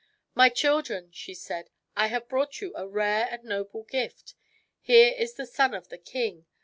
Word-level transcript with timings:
"My 0.33 0.49
children," 0.49 1.11
she 1.11 1.35
said," 1.35 1.69
I 1.95 2.07
have 2.07 2.27
brought 2.27 2.59
you 2.59 2.73
a 2.75 2.87
rare 2.87 3.27
and 3.29 3.43
noble 3.43 3.83
gift. 3.83 4.33
Here 4.79 5.13
is 5.15 5.35
the 5.35 5.45
son 5.45 5.75
of 5.75 5.89
the 5.89 5.99
king. 5.99 6.47